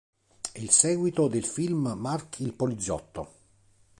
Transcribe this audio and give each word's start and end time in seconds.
È 0.51 0.57
il 0.57 0.71
seguito 0.71 1.27
del 1.27 1.45
film 1.45 1.91
"Mark 1.95 2.39
il 2.39 2.53
poliziotto". 2.53 3.33